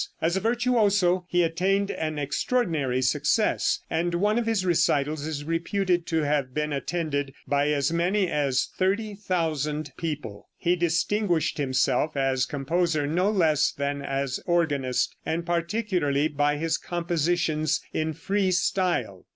[0.19, 6.07] As a virtuoso he attained an extraordinary success, and one of his recitals is reputed
[6.07, 10.49] to have been attended by as many as 30,000 people.
[10.57, 17.79] He distinguished himself as composer no less than as organist, and particularly by his compositions
[17.93, 19.27] in free style.